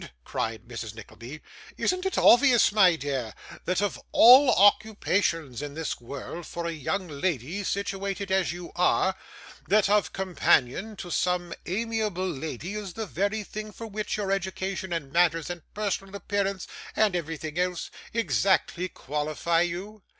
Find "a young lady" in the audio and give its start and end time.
6.65-7.63